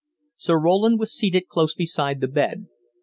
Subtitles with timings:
[0.35, 2.65] Sir Roland was seated close beside the bed.